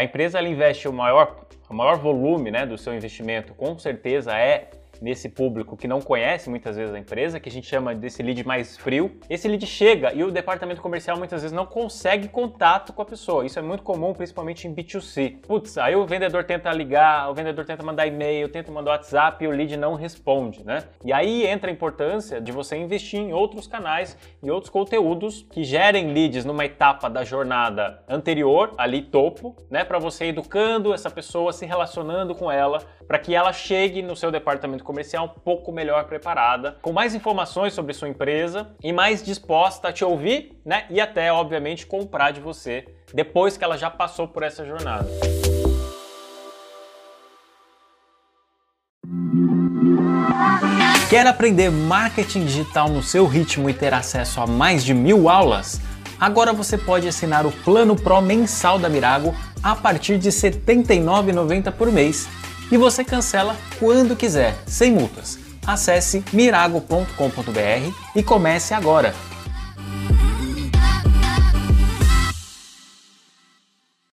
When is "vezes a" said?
6.76-6.98